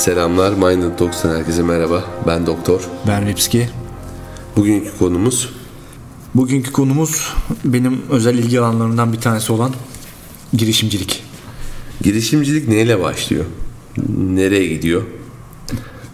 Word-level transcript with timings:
Selamlar, 0.00 0.52
Minded 0.52 0.98
Talks'tan 0.98 1.36
herkese 1.36 1.62
merhaba. 1.62 2.04
Ben 2.26 2.46
Doktor. 2.46 2.80
Ben 3.06 3.28
Ripski. 3.28 3.68
Bugünkü 4.56 4.98
konumuz 4.98 5.48
Bugünkü 6.34 6.72
konumuz 6.72 7.34
benim 7.64 8.02
özel 8.10 8.38
ilgi 8.38 8.60
alanlarımdan 8.60 9.12
bir 9.12 9.20
tanesi 9.20 9.52
olan 9.52 9.74
girişimcilik. 10.52 11.22
girişimcilik 12.02 12.68
neyle 12.68 13.00
başlıyor? 13.00 13.44
Nereye 14.18 14.66
gidiyor? 14.66 15.02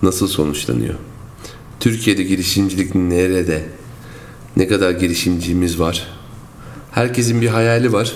Nasıl 0.03 0.29
sonuçlanıyor? 0.29 0.95
Türkiye'de 1.81 2.23
girişimcilik 2.23 2.95
nerede? 2.95 3.65
Ne 4.57 4.69
kadar 4.69 4.91
girişimcimiz 4.91 5.81
var? 5.81 6.07
Herkesin 6.91 7.41
bir 7.41 7.49
hayali 7.49 7.93
var 7.93 8.13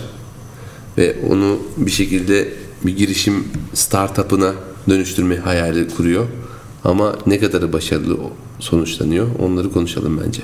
ve 0.98 1.16
onu 1.30 1.58
bir 1.76 1.90
şekilde 1.90 2.48
bir 2.82 2.96
girişim 2.96 3.48
startup'ına 3.74 4.54
dönüştürme 4.88 5.36
hayali 5.36 5.88
kuruyor. 5.88 6.26
Ama 6.84 7.16
ne 7.26 7.38
kadarı 7.38 7.72
başarılı 7.72 8.16
sonuçlanıyor? 8.58 9.26
Onları 9.38 9.72
konuşalım 9.72 10.20
bence. 10.26 10.42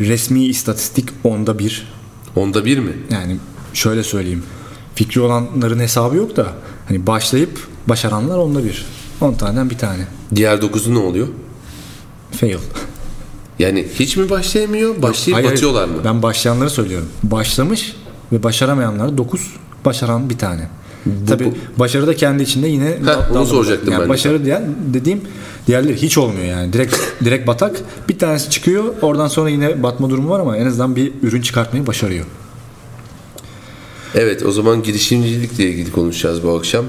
Resmi 0.00 0.44
istatistik 0.44 1.08
onda 1.24 1.58
bir. 1.58 1.88
Onda 2.36 2.64
bir 2.64 2.78
mi? 2.78 2.92
Yani 3.10 3.36
şöyle 3.74 4.02
söyleyeyim. 4.02 4.42
Fikri 4.94 5.20
olanların 5.20 5.78
hesabı 5.78 6.16
yok 6.16 6.36
da 6.36 6.46
hani 6.88 7.06
başlayıp 7.06 7.66
başaranlar 7.86 8.38
onda 8.38 8.64
bir. 8.64 8.86
10 9.20 9.34
taneden 9.34 9.70
bir 9.70 9.78
tane. 9.78 10.06
Diğer 10.34 10.62
dokuzu 10.62 10.94
ne 10.94 10.98
oluyor? 10.98 11.28
Fail. 12.32 12.56
Yani 13.58 13.86
hiç 13.94 14.16
mi 14.16 14.30
başlayamıyor? 14.30 15.02
Başlayıp 15.02 15.34
Hayır, 15.34 15.46
hayır. 15.46 15.56
batıyorlar 15.56 15.84
mı? 15.84 15.96
Ben 16.04 16.22
başlayanları 16.22 16.70
söylüyorum. 16.70 17.08
Başlamış 17.22 17.96
ve 18.32 18.42
başaramayanlar 18.42 19.18
9, 19.18 19.54
başaran 19.84 20.30
bir 20.30 20.38
tane. 20.38 20.68
Tabii 21.28 21.44
bu- 21.44 21.54
başarı 21.80 22.06
da 22.06 22.16
kendi 22.16 22.42
içinde 22.42 22.68
yine 22.68 22.84
Heh, 22.84 23.30
onu 23.36 23.46
soracaktım 23.46 23.92
yani 23.92 24.02
ben. 24.02 24.08
Başarı 24.08 24.44
diyen 24.44 24.74
dediğim 24.94 25.20
diğerleri 25.66 25.96
hiç 26.02 26.18
olmuyor 26.18 26.44
yani. 26.44 26.72
Direkt 26.72 26.96
direkt 27.24 27.46
batak. 27.46 27.80
Bir 28.08 28.18
tanesi 28.18 28.50
çıkıyor. 28.50 28.84
Oradan 29.02 29.28
sonra 29.28 29.50
yine 29.50 29.82
batma 29.82 30.10
durumu 30.10 30.30
var 30.30 30.40
ama 30.40 30.56
en 30.56 30.66
azından 30.66 30.96
bir 30.96 31.12
ürün 31.22 31.42
çıkartmayı 31.42 31.86
başarıyor. 31.86 32.24
Evet 34.14 34.42
o 34.46 34.50
zaman 34.52 34.82
girişimcilikle 34.82 35.64
ilgili 35.70 35.92
konuşacağız 35.92 36.42
bu 36.42 36.56
akşam. 36.56 36.84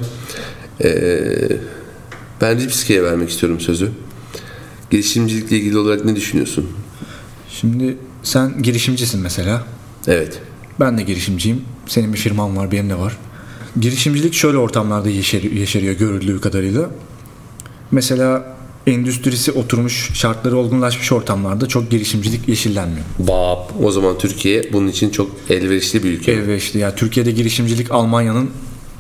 Ee, 0.84 1.50
ben 2.42 2.60
Ripski'ye 2.60 3.04
vermek 3.04 3.30
istiyorum 3.30 3.60
sözü. 3.60 3.92
Girişimcilikle 4.92 5.58
ilgili 5.58 5.78
olarak 5.78 6.06
ne 6.06 6.16
düşünüyorsun? 6.16 6.70
Şimdi 7.50 7.98
sen 8.24 8.62
girişimcisin 8.62 9.22
mesela. 9.22 9.64
Evet. 10.08 10.40
Ben 10.80 10.98
de 10.98 11.02
girişimciyim. 11.04 11.62
Senin 11.88 12.14
bir 12.14 12.18
firman 12.18 12.58
var, 12.58 12.72
benim 12.72 12.90
de 12.90 13.00
var. 13.00 13.18
Girişimcilik 13.82 14.34
şöyle 14.34 14.58
ortamlarda 14.58 15.10
yeşeriyor, 15.10 15.54
yeşeriyor 15.54 15.94
görüldüğü 15.94 16.42
kadarıyla. 16.42 16.90
Mesela 17.92 18.58
endüstrisi 18.88 19.52
oturmuş, 19.52 20.12
şartları 20.14 20.58
olgunlaşmış 20.58 21.12
ortamlarda 21.12 21.68
çok 21.68 21.92
girişimcilik 21.92 22.48
yeşillenmiyor. 22.48 23.06
Vap. 23.20 23.72
O 23.84 23.92
zaman 23.92 24.18
Türkiye 24.18 24.74
bunun 24.74 24.88
için 24.88 25.10
çok 25.10 25.32
elverişli 25.50 26.04
bir 26.04 26.10
ülke. 26.10 26.32
Evet 26.32 26.62
işte 26.62 26.80
ya 26.80 26.96
Türkiye'de 26.96 27.32
girişimcilik 27.32 27.92
Almanya'nın 27.92 28.50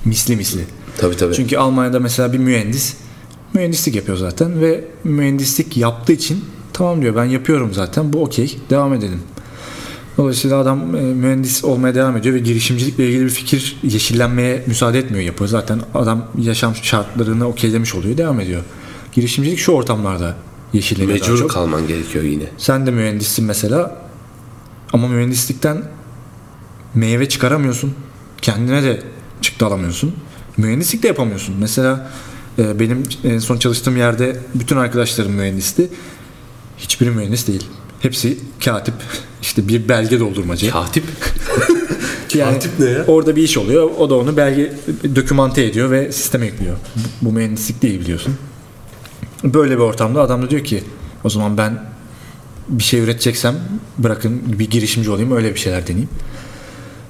misli 0.05 0.35
misli. 0.35 0.61
Tabii 0.97 1.17
tabii. 1.17 1.35
Çünkü 1.35 1.57
Almanya'da 1.57 1.99
mesela 1.99 2.33
bir 2.33 2.37
mühendis 2.37 2.95
mühendislik 3.53 3.95
yapıyor 3.95 4.17
zaten 4.17 4.61
ve 4.61 4.83
mühendislik 5.03 5.77
yaptığı 5.77 6.13
için 6.13 6.45
tamam 6.73 7.01
diyor 7.01 7.15
ben 7.15 7.25
yapıyorum 7.25 7.73
zaten 7.73 8.13
bu 8.13 8.23
okey 8.23 8.57
devam 8.69 8.93
edelim. 8.93 9.21
Dolayısıyla 10.19 10.57
adam 10.57 10.95
e, 10.95 11.01
mühendis 11.01 11.63
olmaya 11.63 11.95
devam 11.95 12.17
ediyor 12.17 12.35
ve 12.35 12.39
girişimcilikle 12.39 13.07
ilgili 13.07 13.25
bir 13.25 13.29
fikir 13.29 13.77
yeşillenmeye 13.83 14.63
müsaade 14.67 14.99
etmiyor 14.99 15.23
yapıyor. 15.23 15.49
Zaten 15.49 15.81
adam 15.93 16.25
yaşam 16.37 16.75
şartlarını 16.75 17.47
okeylemiş 17.47 17.95
oluyor 17.95 18.17
devam 18.17 18.39
ediyor. 18.39 18.63
Girişimcilik 19.13 19.59
şu 19.59 19.71
ortamlarda 19.71 20.35
yeşilleniyor 20.73 21.19
Mecbur 21.19 21.37
çok. 21.37 21.51
kalman 21.51 21.87
gerekiyor 21.87 22.23
yine. 22.23 22.43
Sen 22.57 22.85
de 22.85 22.91
mühendissin 22.91 23.45
mesela 23.45 24.01
ama 24.93 25.07
mühendislikten 25.07 25.83
meyve 26.95 27.29
çıkaramıyorsun. 27.29 27.93
Kendine 28.41 28.83
de 28.83 29.03
çıktı 29.41 29.65
alamıyorsun. 29.65 30.15
Mühendislik 30.57 31.03
de 31.03 31.07
yapamıyorsun. 31.07 31.55
Mesela 31.59 32.11
e, 32.59 32.79
benim 32.79 33.03
en 33.23 33.39
son 33.39 33.57
çalıştığım 33.57 33.97
yerde 33.97 34.39
bütün 34.55 34.77
arkadaşlarım 34.77 35.31
mühendisti. 35.31 35.89
Hiçbiri 36.77 37.11
mühendis 37.11 37.47
değil. 37.47 37.67
Hepsi 37.99 38.37
katip. 38.65 38.93
İşte 39.41 39.67
bir 39.67 39.89
belge 39.89 40.19
doldurmacı. 40.19 40.71
Katip. 40.71 41.03
Yani 42.35 42.53
Katip 42.53 42.79
ne 42.79 42.85
ya? 42.85 43.05
Orada 43.05 43.35
bir 43.35 43.43
iş 43.43 43.57
oluyor. 43.57 43.89
O 43.97 44.09
da 44.09 44.15
onu 44.15 44.37
belge 44.37 44.73
dokümante 45.15 45.65
ediyor 45.65 45.91
ve 45.91 46.11
sisteme 46.11 46.45
ekliyor. 46.45 46.75
Bu, 46.95 47.29
bu 47.29 47.33
mühendislik 47.33 47.81
değil 47.81 47.99
biliyorsun. 47.99 48.35
Böyle 49.43 49.75
bir 49.75 49.81
ortamda 49.81 50.21
adam 50.21 50.41
da 50.41 50.49
diyor 50.49 50.63
ki 50.63 50.83
o 51.23 51.29
zaman 51.29 51.57
ben 51.57 51.83
bir 52.69 52.83
şey 52.83 52.99
üreteceksem 52.99 53.55
bırakın 53.97 54.41
bir 54.59 54.69
girişimci 54.69 55.11
olayım 55.11 55.31
öyle 55.31 55.53
bir 55.53 55.59
şeyler 55.59 55.83
deneyeyim. 55.87 56.09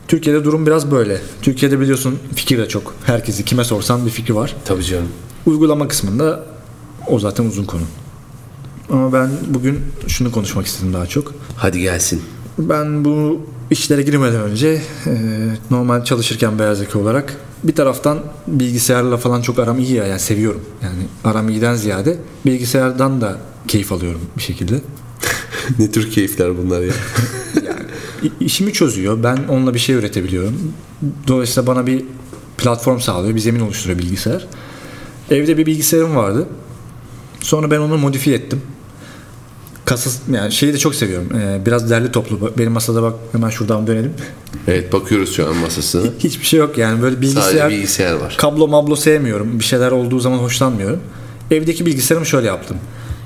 Türkiye'de 0.07 0.43
durum 0.43 0.65
biraz 0.65 0.91
böyle. 0.91 1.21
Türkiye'de 1.41 1.79
biliyorsun 1.79 2.19
fikir 2.35 2.57
de 2.57 2.67
çok. 2.67 2.95
Herkesi 3.05 3.45
kime 3.45 3.63
sorsan 3.63 4.05
bir 4.05 4.11
fikri 4.11 4.35
var. 4.35 4.55
Tabii 4.65 4.83
canım. 4.83 5.09
Uygulama 5.45 5.87
kısmında 5.87 6.45
o 7.07 7.19
zaten 7.19 7.45
uzun 7.45 7.65
konu. 7.65 7.83
Ama 8.89 9.13
ben 9.13 9.29
bugün 9.47 9.79
şunu 10.07 10.31
konuşmak 10.31 10.65
istedim 10.65 10.93
daha 10.93 11.05
çok. 11.05 11.33
Hadi 11.55 11.79
gelsin. 11.81 12.21
Ben 12.59 13.05
bu 13.05 13.41
işlere 13.71 14.01
girmeden 14.01 14.41
önce 14.41 14.81
e, 15.05 15.11
normal 15.71 16.03
çalışırken 16.03 16.59
beyaz 16.59 16.79
yaka 16.79 16.99
olarak 16.99 17.37
bir 17.63 17.75
taraftan 17.75 18.19
bilgisayarla 18.47 19.17
falan 19.17 19.41
çok 19.41 19.59
aram 19.59 19.79
iyi 19.79 19.93
ya 19.93 20.05
yani 20.05 20.19
seviyorum. 20.19 20.61
Yani 20.83 20.99
aram 21.23 21.49
iyiden 21.49 21.75
ziyade 21.75 22.17
bilgisayardan 22.45 23.21
da 23.21 23.37
keyif 23.67 23.91
alıyorum 23.91 24.21
bir 24.37 24.41
şekilde. 24.43 24.81
ne 25.79 25.91
tür 25.91 26.11
keyifler 26.11 26.57
bunlar 26.57 26.81
ya. 26.83 26.93
İ- 28.23 28.31
işimi 28.45 28.73
çözüyor. 28.73 29.23
Ben 29.23 29.37
onunla 29.49 29.73
bir 29.73 29.79
şey 29.79 29.95
üretebiliyorum. 29.95 30.73
Dolayısıyla 31.27 31.67
bana 31.67 31.87
bir 31.87 32.05
platform 32.57 32.99
sağlıyor. 32.99 33.35
Bir 33.35 33.39
zemin 33.39 33.59
oluşturuyor 33.59 33.99
bilgisayar. 33.99 34.47
Evde 35.31 35.57
bir 35.57 35.65
bilgisayarım 35.65 36.15
vardı. 36.15 36.47
Sonra 37.39 37.71
ben 37.71 37.79
onu 37.79 37.97
modifiye 37.97 38.35
ettim. 38.35 38.61
Kasas, 39.89 40.19
yani 40.31 40.51
şeyi 40.51 40.73
de 40.73 40.77
çok 40.77 40.95
seviyorum. 40.95 41.29
Ee, 41.35 41.65
biraz 41.65 41.89
derli 41.89 42.11
toplu. 42.11 42.53
Benim 42.57 42.71
masada 42.71 43.01
bak 43.03 43.13
hemen 43.31 43.49
şuradan 43.49 43.87
dönelim. 43.87 44.13
evet 44.67 44.93
bakıyoruz 44.93 45.35
şu 45.35 45.47
an 45.47 45.55
masasına. 45.55 46.01
Hiçbir 46.19 46.45
şey 46.45 46.59
yok 46.59 46.77
yani 46.77 47.01
böyle 47.01 47.21
bilgisayar, 47.21 47.41
Sadece 47.41 47.69
bilgisayar 47.69 48.13
var. 48.13 48.35
kablo 48.39 48.67
mablo 48.67 48.95
sevmiyorum. 48.95 49.59
Bir 49.59 49.63
şeyler 49.63 49.91
olduğu 49.91 50.19
zaman 50.19 50.37
hoşlanmıyorum. 50.37 50.99
Evdeki 51.51 51.85
bilgisayarımı 51.85 52.25
şöyle 52.25 52.47
yaptım. 52.47 52.77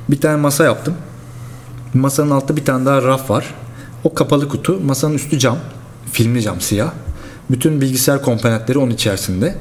Bir 0.10 0.22
tane 0.22 0.36
masa 0.36 0.64
yaptım. 0.64 0.96
Masanın 1.94 2.32
altında 2.32 2.58
bir 2.58 2.66
tane 2.66 2.86
daha 2.86 3.02
raf 3.02 3.30
var. 3.30 3.54
O 4.04 4.14
kapalı 4.14 4.50
kutu. 4.50 4.80
Masanın 4.80 5.14
üstü 5.14 5.40
cam. 5.40 5.58
Filmli 6.12 6.42
cam 6.42 6.62
siyah. 6.62 6.92
Bütün 7.52 7.82
bilgisayar 7.82 8.22
komponentleri 8.22 8.78
onun 8.78 8.92
içerisinde. 8.92 9.56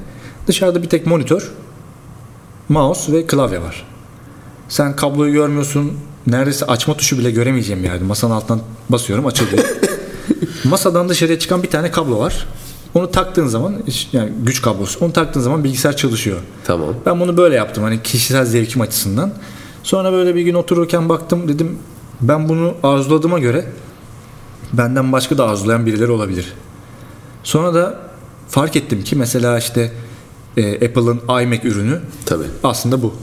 Dışarıda 0.46 0.82
bir 0.82 0.88
tek 0.88 1.06
monitör, 1.06 1.50
mouse 2.68 3.12
ve 3.12 3.26
klavye 3.26 3.62
var. 3.62 3.86
Sen 4.68 4.96
kabloyu 4.96 5.32
görmüyorsun. 5.32 5.92
Neredeyse 6.26 6.66
açma 6.66 6.94
tuşu 6.94 7.18
bile 7.18 7.30
göremeyeceğim 7.30 7.84
yerde. 7.84 8.04
Masanın 8.04 8.34
altından 8.34 8.60
basıyorum 8.88 9.26
açılıyor. 9.26 9.64
Masadan 10.64 11.08
dışarıya 11.08 11.38
çıkan 11.38 11.62
bir 11.62 11.70
tane 11.70 11.90
kablo 11.90 12.18
var. 12.18 12.46
Onu 12.94 13.10
taktığın 13.10 13.46
zaman 13.46 13.74
yani 14.12 14.30
güç 14.42 14.62
kablosu. 14.62 15.04
Onu 15.04 15.12
taktığın 15.12 15.40
zaman 15.40 15.64
bilgisayar 15.64 15.96
çalışıyor. 15.96 16.38
Tamam. 16.64 16.94
Ben 17.06 17.20
bunu 17.20 17.36
böyle 17.36 17.54
yaptım 17.54 17.84
hani 17.84 18.02
kişisel 18.02 18.44
zevkim 18.44 18.80
açısından. 18.80 19.32
Sonra 19.82 20.12
böyle 20.12 20.34
bir 20.34 20.42
gün 20.42 20.54
otururken 20.54 21.08
baktım 21.08 21.48
dedim 21.48 21.78
ben 22.20 22.48
bunu 22.48 22.74
arzuladığıma 22.82 23.38
göre 23.38 23.64
benden 24.72 25.12
başka 25.12 25.38
da 25.38 25.48
arzulayan 25.48 25.86
birileri 25.86 26.10
olabilir. 26.10 26.52
Sonra 27.42 27.74
da 27.74 28.00
fark 28.48 28.76
ettim 28.76 29.04
ki 29.04 29.16
mesela 29.16 29.58
işte 29.58 29.92
e, 30.56 30.74
Apple'ın 30.74 31.42
iMac 31.42 31.64
ürünü 31.64 32.00
Tabii. 32.26 32.44
aslında 32.64 33.02
bu. 33.02 33.14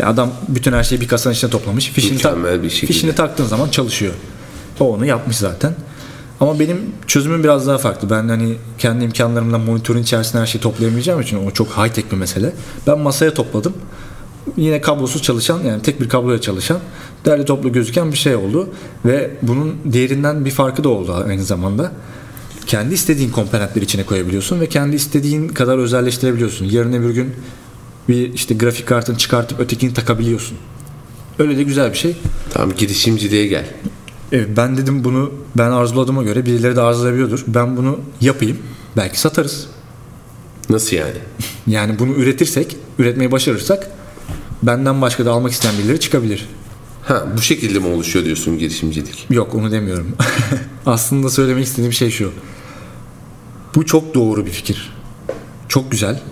Ya 0.00 0.08
adam 0.08 0.30
bütün 0.48 0.72
her 0.72 0.84
şeyi 0.84 1.00
bir 1.00 1.08
kasanın 1.08 1.34
içine 1.34 1.50
toplamış. 1.50 1.90
Fişini, 1.90 2.12
Mükemmel 2.12 2.62
bir 2.62 2.70
şekilde. 2.70 2.92
fişini 2.92 3.14
taktığın 3.14 3.44
zaman 3.46 3.68
çalışıyor. 3.68 4.14
O 4.80 4.94
onu 4.94 5.06
yapmış 5.06 5.36
zaten. 5.36 5.74
Ama 6.40 6.60
benim 6.60 6.80
çözümüm 7.06 7.44
biraz 7.44 7.66
daha 7.66 7.78
farklı. 7.78 8.10
Ben 8.10 8.28
hani 8.28 8.54
kendi 8.78 9.04
imkanlarımla 9.04 9.58
monitörün 9.58 10.02
içerisinde 10.02 10.42
her 10.42 10.46
şeyi 10.46 10.62
toplayamayacağım 10.62 11.20
için 11.20 11.46
o 11.46 11.50
çok 11.50 11.68
high 11.68 11.88
tech 11.92 12.10
bir 12.12 12.16
mesele. 12.16 12.52
Ben 12.86 12.98
masaya 12.98 13.34
topladım. 13.34 13.72
Yine 14.56 14.80
kablosuz 14.80 15.22
çalışan 15.22 15.60
yani 15.62 15.82
tek 15.82 16.00
bir 16.00 16.08
kabloya 16.08 16.40
çalışan 16.40 16.78
derli 17.24 17.44
toplu 17.44 17.72
gözüken 17.72 18.12
bir 18.12 18.16
şey 18.16 18.36
oldu. 18.36 18.68
Ve 19.04 19.30
bunun 19.42 19.76
diğerinden 19.92 20.44
bir 20.44 20.50
farkı 20.50 20.84
da 20.84 20.88
oldu 20.88 21.24
aynı 21.28 21.44
zamanda. 21.44 21.92
Kendi 22.66 22.94
istediğin 22.94 23.30
komponentleri 23.30 23.84
içine 23.84 24.02
koyabiliyorsun 24.02 24.60
ve 24.60 24.66
kendi 24.68 24.96
istediğin 24.96 25.48
kadar 25.48 25.78
özelleştirebiliyorsun. 25.78 26.64
Yarın 26.66 26.92
öbür 26.92 27.10
gün 27.10 27.34
bir 28.08 28.34
işte 28.34 28.54
grafik 28.54 28.86
kartını 28.86 29.18
çıkartıp 29.18 29.60
ötekini 29.60 29.94
takabiliyorsun. 29.94 30.58
Öyle 31.38 31.56
de 31.56 31.62
güzel 31.62 31.92
bir 31.92 31.98
şey. 31.98 32.16
Tamam 32.50 32.76
girişimciliğe 32.76 33.46
gel. 33.46 33.66
Evet, 34.32 34.48
ben 34.56 34.76
dedim 34.76 35.04
bunu 35.04 35.32
ben 35.58 35.70
arzuladığıma 35.70 36.22
göre 36.22 36.46
birileri 36.46 36.76
de 36.76 36.80
arzulayabiliyordur. 36.80 37.44
Ben 37.46 37.76
bunu 37.76 38.00
yapayım. 38.20 38.58
Belki 38.96 39.20
satarız. 39.20 39.66
Nasıl 40.70 40.96
yani? 40.96 41.18
Yani 41.66 41.98
bunu 41.98 42.12
üretirsek, 42.12 42.76
üretmeyi 42.98 43.32
başarırsak 43.32 43.90
Benden 44.62 45.02
başka 45.02 45.26
da 45.26 45.32
almak 45.32 45.52
isteyen 45.52 45.78
birileri 45.78 46.00
çıkabilir. 46.00 46.48
Ha 47.02 47.26
bu 47.36 47.40
şekilde 47.40 47.78
mi 47.78 47.86
oluşuyor 47.86 48.24
diyorsun 48.24 48.58
girişimcilik? 48.58 49.26
Yok 49.30 49.54
onu 49.54 49.72
demiyorum. 49.72 50.16
Aslında 50.86 51.30
söylemek 51.30 51.64
istediğim 51.64 51.92
şey 51.92 52.10
şu. 52.10 52.32
Bu 53.74 53.86
çok 53.86 54.14
doğru 54.14 54.46
bir 54.46 54.50
fikir. 54.50 54.92
Çok 55.68 55.90
güzel. 55.90 56.22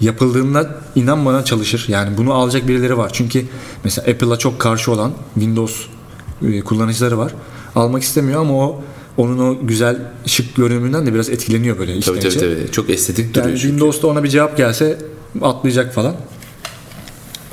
Yapıldığında 0.00 0.70
inan 0.94 1.26
bana 1.26 1.44
çalışır. 1.44 1.84
Yani 1.88 2.16
bunu 2.16 2.32
alacak 2.34 2.68
birileri 2.68 2.98
var. 2.98 3.10
Çünkü 3.12 3.44
mesela 3.84 4.12
Apple'a 4.12 4.36
çok 4.36 4.58
karşı 4.58 4.92
olan 4.92 5.12
Windows 5.34 5.80
e, 6.42 6.60
kullanıcıları 6.60 7.18
var. 7.18 7.34
Almak 7.74 8.02
istemiyor 8.02 8.40
ama 8.40 8.54
o 8.54 8.82
onun 9.16 9.38
o 9.38 9.66
güzel 9.66 9.98
şık 10.26 10.56
görünümünden 10.56 11.06
de 11.06 11.14
biraz 11.14 11.28
etkileniyor 11.28 11.78
böyle 11.78 11.96
içten 11.96 12.14
Tabii 12.14 12.28
tabii 12.28 12.40
tabii. 12.40 12.72
Çok 12.72 12.90
estetik 12.90 13.34
duruyor 13.34 13.48
Yani. 13.48 13.60
Windows'ta 13.60 14.06
ona 14.06 14.24
bir 14.24 14.28
cevap 14.28 14.56
gelse 14.56 14.98
atlayacak 15.42 15.94
falan. 15.94 16.14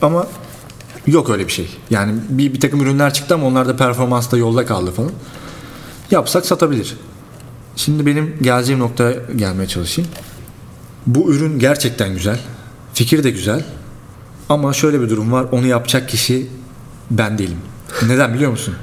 Ama 0.01 0.27
yok 1.07 1.29
öyle 1.29 1.47
bir 1.47 1.51
şey. 1.51 1.69
Yani 1.89 2.13
bir, 2.29 2.53
bir 2.53 2.59
takım 2.59 2.81
ürünler 2.81 3.13
çıktı 3.13 3.35
ama 3.35 3.47
onlar 3.47 3.67
da 3.67 3.77
performansta 3.77 4.37
yolda 4.37 4.65
kaldı 4.65 4.91
falan. 4.91 5.11
Yapsak 6.11 6.45
satabilir. 6.45 6.97
Şimdi 7.75 8.05
benim 8.05 8.35
geleceğim 8.41 8.79
noktaya 8.79 9.13
gelmeye 9.35 9.67
çalışayım. 9.67 10.11
Bu 11.07 11.33
ürün 11.33 11.59
gerçekten 11.59 12.13
güzel. 12.13 12.39
Fikir 12.93 13.23
de 13.23 13.31
güzel. 13.31 13.65
Ama 14.49 14.73
şöyle 14.73 15.01
bir 15.01 15.09
durum 15.09 15.31
var. 15.31 15.45
Onu 15.51 15.67
yapacak 15.67 16.09
kişi 16.09 16.47
ben 17.11 17.37
değilim. 17.37 17.57
Neden 18.07 18.33
biliyor 18.33 18.51
musun? 18.51 18.75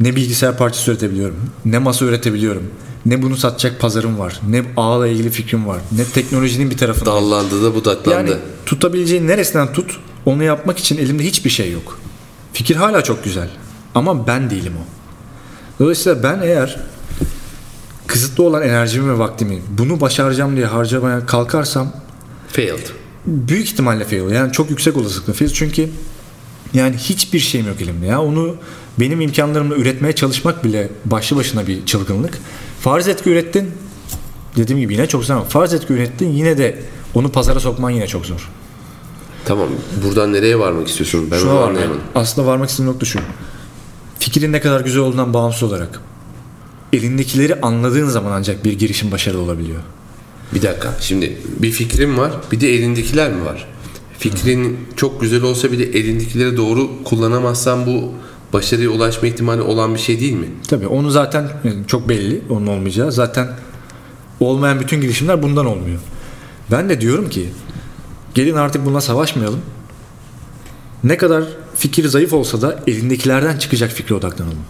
Ne 0.00 0.16
bilgisayar 0.16 0.58
parçası 0.58 0.90
üretebiliyorum. 0.90 1.36
Ne 1.64 1.78
masa 1.78 2.04
üretebiliyorum. 2.04 2.70
Ne 3.06 3.22
bunu 3.22 3.36
satacak 3.36 3.80
pazarım 3.80 4.18
var. 4.18 4.40
Ne 4.48 4.62
ağla 4.76 5.08
ilgili 5.08 5.30
fikrim 5.30 5.66
var. 5.66 5.80
Ne 5.92 6.04
teknolojinin 6.04 6.70
bir 6.70 6.76
tarafında. 6.76 7.10
Dallandı 7.10 7.64
da 7.64 7.74
budaklandı. 7.74 8.30
Yani 8.30 8.40
tutabileceğin 8.66 9.28
neresinden 9.28 9.72
tut 9.72 10.00
onu 10.26 10.42
yapmak 10.42 10.78
için 10.78 10.98
elimde 10.98 11.24
hiçbir 11.24 11.50
şey 11.50 11.72
yok. 11.72 11.98
Fikir 12.52 12.76
hala 12.76 13.04
çok 13.04 13.24
güzel. 13.24 13.48
Ama 13.94 14.26
ben 14.26 14.50
değilim 14.50 14.72
o. 14.80 14.84
Dolayısıyla 15.82 16.22
ben 16.22 16.40
eğer 16.42 16.76
kısıtlı 18.10 18.44
olan 18.44 18.62
enerjimi 18.62 19.12
ve 19.12 19.18
vaktimi 19.18 19.62
bunu 19.78 20.00
başaracağım 20.00 20.56
diye 20.56 20.66
harcamaya 20.66 21.26
kalkarsam 21.26 21.92
Failed. 22.48 22.86
büyük 23.26 23.66
ihtimalle 23.66 24.04
fail. 24.04 24.30
Yani 24.30 24.52
çok 24.52 24.70
yüksek 24.70 24.96
olasılıkla 24.96 25.32
fail. 25.32 25.50
Çünkü 25.50 25.88
yani 26.74 26.96
hiçbir 26.96 27.38
şeyim 27.38 27.66
yok 27.66 27.80
elimde 27.80 28.06
ya. 28.06 28.22
Onu 28.22 28.56
benim 29.00 29.20
imkanlarımla 29.20 29.76
üretmeye 29.76 30.14
çalışmak 30.14 30.64
bile 30.64 30.88
başlı 31.04 31.36
başına 31.36 31.66
bir 31.66 31.86
çılgınlık. 31.86 32.38
Farz 32.80 33.08
et 33.08 33.22
ki 33.24 33.30
ürettin. 33.30 33.70
Dediğim 34.56 34.80
gibi 34.80 34.92
yine 34.92 35.06
çok 35.06 35.24
zor. 35.24 35.44
Farz 35.44 35.74
et 35.74 35.86
ki 35.86 35.92
ürettin 35.92 36.28
yine 36.30 36.58
de 36.58 36.82
onu 37.14 37.32
pazara 37.32 37.60
sokman 37.60 37.90
yine 37.90 38.06
çok 38.06 38.26
zor. 38.26 38.48
Tamam. 39.44 39.68
Buradan 40.04 40.32
nereye 40.32 40.58
varmak 40.58 40.88
istiyorsun? 40.88 41.28
Ben 41.30 41.38
Şuna 41.38 41.52
onu 41.52 41.60
anlayamadım. 41.60 42.02
Aslında 42.14 42.46
varmak 42.46 42.68
istediğim 42.70 42.92
nokta 42.92 43.06
şu. 43.06 43.18
Fikrin 44.18 44.52
ne 44.52 44.60
kadar 44.60 44.80
güzel 44.80 45.00
olduğundan 45.02 45.34
bağımsız 45.34 45.62
olarak 45.62 46.00
elindekileri 46.92 47.60
anladığın 47.60 48.08
zaman 48.08 48.32
ancak 48.32 48.64
bir 48.64 48.78
girişim 48.78 49.10
başarılı 49.10 49.42
olabiliyor. 49.42 49.80
Bir 50.54 50.62
dakika. 50.62 50.94
Şimdi 51.00 51.38
bir 51.58 51.70
fikrim 51.70 52.18
var. 52.18 52.32
Bir 52.52 52.60
de 52.60 52.74
elindekiler 52.74 53.32
mi 53.32 53.44
var? 53.44 53.66
Fikrin 54.18 54.78
çok 54.96 55.20
güzel 55.20 55.42
olsa 55.42 55.72
bir 55.72 55.78
de 55.78 55.84
elindekileri 55.84 56.56
doğru 56.56 57.04
kullanamazsan 57.04 57.86
bu 57.86 58.12
başarıya 58.52 58.90
ulaşma 58.90 59.28
ihtimali 59.28 59.62
olan 59.62 59.94
bir 59.94 60.00
şey 60.00 60.20
değil 60.20 60.32
mi? 60.32 60.46
Tabii 60.68 60.86
onu 60.86 61.10
zaten 61.10 61.50
yani 61.64 61.86
çok 61.86 62.08
belli 62.08 62.42
onun 62.50 62.66
olmayacağı. 62.66 63.12
Zaten 63.12 63.48
olmayan 64.40 64.80
bütün 64.80 65.00
girişimler 65.00 65.42
bundan 65.42 65.66
olmuyor. 65.66 66.00
Ben 66.70 66.88
de 66.88 67.00
diyorum 67.00 67.28
ki 67.30 67.48
gelin 68.34 68.54
artık 68.54 68.86
bununla 68.86 69.00
savaşmayalım. 69.00 69.60
Ne 71.04 71.16
kadar 71.16 71.44
fikir 71.76 72.08
zayıf 72.08 72.32
olsa 72.32 72.62
da 72.62 72.80
elindekilerden 72.86 73.58
çıkacak 73.58 73.90
fikre 73.90 74.14
odaklanalım. 74.14 74.64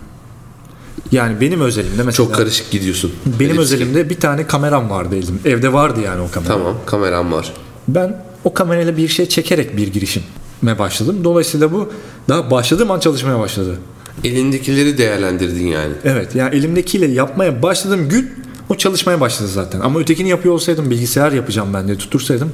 Yani 1.13 1.41
benim 1.41 1.61
özelimde 1.61 2.03
mesela 2.03 2.13
Çok 2.13 2.35
karışık 2.35 2.71
gidiyorsun. 2.71 3.13
benim 3.27 3.41
Elipsi. 3.51 3.61
özelimde 3.63 4.11
bir 4.11 4.21
tane 4.21 4.47
kameram 4.47 4.91
vardı 4.91 5.17
elim. 5.17 5.41
Evde 5.45 5.73
vardı 5.73 6.01
yani 6.05 6.21
o 6.23 6.31
kamera. 6.31 6.53
Tamam. 6.53 6.75
Kameram 6.87 7.33
var. 7.33 7.53
Ben 7.89 8.25
o 8.45 8.55
kamerayla 8.55 8.97
bir 8.97 9.09
şey 9.09 9.27
çekerek 9.29 9.77
bir 9.77 9.89
girişime 9.89 10.79
başladım. 10.79 11.21
Dolayısıyla 11.25 11.73
bu 11.73 11.93
daha 12.29 12.51
başladığım 12.51 12.91
an 12.91 13.01
çalışmaya 13.01 13.39
başladı. 13.39 13.79
Elindekileri 14.25 14.99
değerlendirdin 14.99 15.67
yani. 15.67 15.93
Evet 16.05 16.35
yani 16.35 16.55
elimdekiyle 16.57 17.07
yapmaya 17.07 17.63
başladığım 17.63 18.09
gün 18.09 18.31
o 18.69 18.75
çalışmaya 18.75 19.21
başladı 19.21 19.49
zaten. 19.49 19.81
Ama 19.81 20.01
ötekini 20.01 20.29
yapıyor 20.29 20.55
olsaydım 20.55 20.91
bilgisayar 20.91 21.33
yapacağım 21.33 21.69
ben 21.75 21.87
diye 21.87 21.97
tutursaydım 21.99 22.53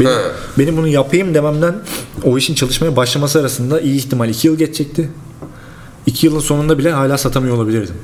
benim, 0.00 0.10
benim 0.58 0.76
bunu 0.76 0.88
yapayım 0.88 1.34
dememden 1.34 1.74
o 2.24 2.38
işin 2.38 2.54
çalışmaya 2.54 2.96
başlaması 2.96 3.40
arasında 3.40 3.80
iyi 3.80 3.96
ihtimal 3.96 4.28
2 4.28 4.46
yıl 4.48 4.58
geçecekti. 4.58 5.08
2 6.06 6.26
yılın 6.26 6.40
sonunda 6.40 6.78
bile 6.78 6.90
hala 6.92 7.18
satamıyor 7.18 7.56
olabilirdim. 7.56 7.94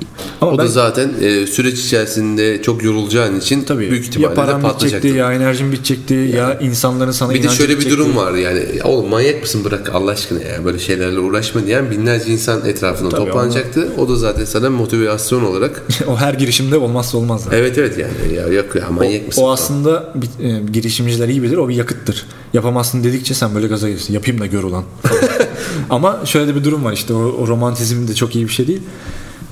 Ama 0.40 0.50
O 0.52 0.58
ben 0.58 0.64
da 0.64 0.68
zaten 0.70 1.10
e, 1.20 1.46
süreç 1.46 1.78
içerisinde 1.80 2.62
çok 2.62 2.82
yorulacağın 2.84 3.38
için 3.40 3.62
tabii 3.64 3.90
büyük 3.90 4.04
ihtimalle 4.04 4.28
ya 4.28 4.34
param 4.34 4.62
bitecekti 4.64 5.08
ya 5.08 5.32
enerjim 5.32 5.72
bitecekti 5.72 6.14
ya 6.14 6.58
insanların 6.60 7.10
sana 7.10 7.34
Bir 7.34 7.42
de 7.42 7.48
şöyle 7.48 7.72
bir 7.72 7.78
bitecekti. 7.78 7.98
durum 8.04 8.16
var 8.16 8.32
yani 8.32 8.60
"Ya 8.78 8.84
oğlum 8.84 9.08
manyak 9.10 9.42
mısın 9.42 9.64
bırak 9.64 9.90
Allah 9.94 10.10
aşkına 10.10 10.38
ya 10.42 10.64
böyle 10.64 10.78
şeylerle 10.78 11.18
uğraşma 11.18 11.66
diyen 11.66 11.90
binlerce 11.90 12.32
insan 12.32 12.66
etrafında 12.66 13.08
Tabii 13.10 13.24
toplanacaktı. 13.24 13.88
O 13.98 14.08
da 14.08 14.16
zaten 14.16 14.44
sana 14.44 14.70
motivasyon 14.70 15.44
olarak 15.44 15.82
o 16.06 16.16
her 16.16 16.34
girişimde 16.34 16.76
olmazsa 16.76 17.18
olmaz. 17.18 17.44
zaten. 17.44 17.58
evet 17.58 17.78
evet 17.78 17.98
yani 17.98 18.34
ya 18.36 18.46
yok 18.46 18.76
ya 18.76 18.90
manyak 18.90 19.26
mısın? 19.26 19.40
O 19.42 19.44
falan. 19.44 19.54
aslında 19.54 20.12
bir, 20.14 20.44
e, 20.44 20.60
girişimciler 20.72 21.28
iyi 21.28 21.42
bilir. 21.42 21.56
O 21.56 21.68
bir 21.68 21.74
yakıttır. 21.74 22.26
Yapamazsın 22.54 23.04
dedikçe 23.04 23.34
sen 23.34 23.54
böyle 23.54 23.66
gaza 23.66 23.88
gelirsin. 23.88 24.14
Yapayım 24.14 24.40
da 24.40 24.46
gör 24.46 24.62
ulan. 24.62 24.84
Ama 25.90 26.20
şöyle 26.24 26.46
de 26.48 26.54
bir 26.56 26.64
durum 26.64 26.84
var 26.84 26.92
işte 26.92 27.14
o, 27.14 27.18
o 27.18 27.46
romantizm 27.48 27.91
de 28.08 28.14
çok 28.14 28.36
iyi 28.36 28.44
bir 28.48 28.52
şey 28.52 28.66
değil. 28.66 28.80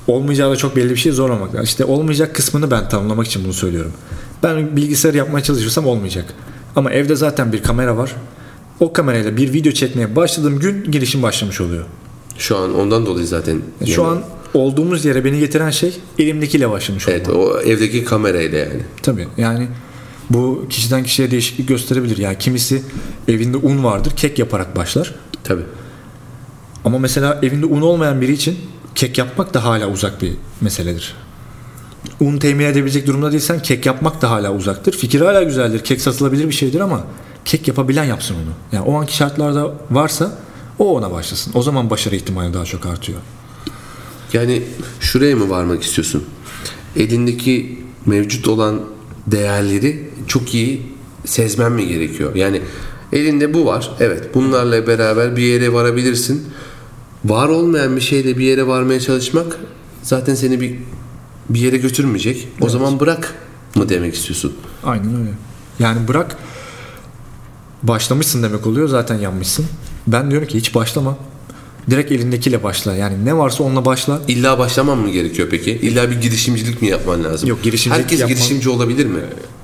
Olmayacağı 0.07 0.51
da 0.51 0.55
çok 0.55 0.75
belli 0.75 0.89
bir 0.89 0.95
şey 0.95 1.11
zorlamak. 1.11 1.49
lazım. 1.49 1.63
İşte 1.63 1.85
olmayacak 1.85 2.35
kısmını 2.35 2.71
ben 2.71 2.89
tanımlamak 2.89 3.27
için 3.27 3.43
bunu 3.43 3.53
söylüyorum. 3.53 3.91
Ben 4.43 4.75
bilgisayar 4.75 5.13
yapmaya 5.13 5.43
çalışırsam 5.43 5.85
olmayacak. 5.87 6.25
Ama 6.75 6.91
evde 6.91 7.15
zaten 7.15 7.53
bir 7.53 7.63
kamera 7.63 7.97
var. 7.97 8.15
O 8.79 8.93
kamerayla 8.93 9.37
bir 9.37 9.53
video 9.53 9.71
çekmeye 9.71 10.15
başladığım 10.15 10.59
gün 10.59 10.91
girişim 10.91 11.23
başlamış 11.23 11.61
oluyor. 11.61 11.85
Şu 12.37 12.57
an 12.57 12.75
ondan 12.75 13.05
dolayı 13.05 13.27
zaten. 13.27 13.61
Şu 13.85 13.91
yani- 14.01 14.07
an 14.11 14.23
olduğumuz 14.53 15.05
yere 15.05 15.25
beni 15.25 15.39
getiren 15.39 15.69
şey 15.69 15.97
elimdekiyle 16.19 16.69
başlamış 16.69 17.07
olmak. 17.07 17.21
Evet 17.21 17.29
o 17.35 17.59
evdeki 17.61 18.05
kamerayla 18.05 18.57
yani. 18.59 18.79
Tabii 19.01 19.27
yani 19.37 19.67
bu 20.29 20.65
kişiden 20.69 21.03
kişiye 21.03 21.31
değişiklik 21.31 21.67
gösterebilir. 21.67 22.17
Yani 22.17 22.37
kimisi 22.39 22.81
evinde 23.27 23.57
un 23.57 23.83
vardır 23.83 24.13
kek 24.15 24.39
yaparak 24.39 24.75
başlar. 24.75 25.15
Tabii. 25.43 25.63
Ama 26.85 26.99
mesela 26.99 27.39
evinde 27.43 27.65
un 27.65 27.81
olmayan 27.81 28.21
biri 28.21 28.33
için 28.33 28.57
kek 28.95 29.17
yapmak 29.17 29.53
da 29.53 29.63
hala 29.63 29.87
uzak 29.87 30.21
bir 30.21 30.33
meseledir. 30.61 31.15
Un 32.19 32.37
temin 32.37 32.65
edebilecek 32.65 33.07
durumda 33.07 33.31
değilsen 33.31 33.61
kek 33.61 33.85
yapmak 33.85 34.21
da 34.21 34.29
hala 34.31 34.53
uzaktır. 34.53 34.91
Fikir 34.91 35.21
hala 35.21 35.43
güzeldir. 35.43 35.79
Kek 35.79 36.01
satılabilir 36.01 36.47
bir 36.47 36.53
şeydir 36.53 36.79
ama 36.79 37.03
kek 37.45 37.67
yapabilen 37.67 38.03
yapsın 38.03 38.35
onu. 38.35 38.53
Yani 38.71 38.85
o 38.85 38.99
anki 38.99 39.15
şartlarda 39.15 39.73
varsa 39.91 40.37
o 40.79 40.97
ona 40.97 41.11
başlasın. 41.11 41.53
O 41.55 41.61
zaman 41.61 41.89
başarı 41.89 42.15
ihtimali 42.15 42.53
daha 42.53 42.65
çok 42.65 42.85
artıyor. 42.85 43.19
Yani 44.33 44.63
şuraya 44.99 45.35
mı 45.35 45.49
varmak 45.49 45.83
istiyorsun? 45.83 46.23
Elindeki 46.95 47.83
mevcut 48.05 48.47
olan 48.47 48.81
değerleri 49.27 50.09
çok 50.27 50.53
iyi 50.53 50.81
sezmen 51.25 51.71
mi 51.71 51.87
gerekiyor? 51.87 52.35
Yani 52.35 52.61
elinde 53.13 53.53
bu 53.53 53.65
var. 53.65 53.91
Evet 53.99 54.35
bunlarla 54.35 54.87
beraber 54.87 55.35
bir 55.35 55.43
yere 55.43 55.73
varabilirsin. 55.73 56.47
Var 57.25 57.47
olmayan 57.49 57.95
bir 57.95 58.01
şeyle 58.01 58.37
bir 58.37 58.45
yere 58.45 58.67
varmaya 58.67 58.99
çalışmak 58.99 59.57
zaten 60.03 60.35
seni 60.35 60.61
bir 60.61 60.75
bir 61.49 61.59
yere 61.59 61.77
götürmeyecek. 61.77 62.47
O 62.61 62.69
zaman 62.69 62.99
bırak 62.99 63.35
mı 63.75 63.89
demek 63.89 64.13
istiyorsun? 64.15 64.53
Aynen 64.83 65.15
öyle. 65.19 65.31
Yani 65.79 66.07
bırak 66.07 66.37
başlamışsın 67.83 68.43
demek 68.43 68.67
oluyor 68.67 68.87
zaten 68.87 69.15
yanmışsın. 69.15 69.65
Ben 70.07 70.31
diyorum 70.31 70.47
ki 70.47 70.57
hiç 70.57 70.75
başlama. 70.75 71.17
Direkt 71.89 72.11
elindekiyle 72.11 72.63
başla. 72.63 72.95
Yani 72.95 73.25
ne 73.25 73.37
varsa 73.37 73.63
onunla 73.63 73.85
başla. 73.85 74.21
İlla 74.27 74.59
başlaman 74.59 74.97
mı 74.97 75.09
gerekiyor 75.09 75.47
peki? 75.51 75.71
İlla 75.71 76.11
bir 76.11 76.21
girişimcilik 76.21 76.81
mi 76.81 76.87
yapman 76.87 77.23
lazım? 77.23 77.49
Yok, 77.49 77.63
girişimcilik 77.63 78.03
Herkes 78.03 78.19
yapman- 78.19 78.35
girişimci 78.35 78.69
olabilir 78.69 79.05
mi? 79.05 79.19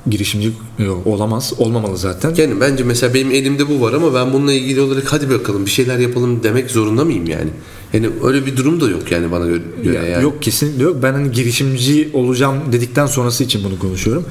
Girişimci 0.10 0.52
yok, 0.80 1.08
olamaz. 1.08 1.54
Olmamalı 1.58 1.98
zaten. 1.98 2.36
Yani 2.38 2.62
bence 2.62 2.84
mesela 2.84 3.14
benim 3.14 3.32
elimde 3.32 3.70
bu 3.70 3.82
var 3.82 3.94
ama 3.94 4.14
ben 4.14 4.34
bununla 4.34 4.54
ilgili 4.54 4.82
olarak 4.82 5.14
hadi 5.14 5.30
bakalım 5.30 5.66
bir 5.66 5.72
şeyler 5.72 6.00
yapalım 6.00 6.44
demek 6.44 6.72
zorunda 6.72 7.06
mıyım 7.06 7.26
yani? 7.26 7.50
Yani 7.94 8.10
öyle 8.24 8.46
bir 8.46 8.58
durum 8.58 8.82
da 8.82 8.90
yok 8.90 9.12
yani 9.12 9.32
bana 9.32 9.46
göre. 9.46 9.62
Ya, 9.84 10.04
yani. 10.04 10.24
Yok 10.24 10.42
kesinlikle 10.42 10.84
yok. 10.84 10.98
Ben 11.04 11.14
hani 11.14 11.32
girişimci 11.32 12.10
olacağım 12.14 12.58
dedikten 12.72 13.06
sonrası 13.06 13.44
için 13.44 13.64
bunu 13.64 13.80
konuşuyorum. 13.80 14.26